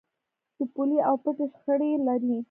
[0.57, 2.37] د پولې او پټي شخړه لرئ؟